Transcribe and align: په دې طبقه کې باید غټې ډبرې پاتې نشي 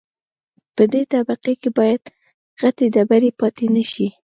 په 0.75 0.83
دې 0.91 1.01
طبقه 1.11 1.51
کې 1.61 1.69
باید 1.77 2.01
غټې 2.61 2.85
ډبرې 2.93 3.29
پاتې 3.39 3.65
نشي 3.75 4.07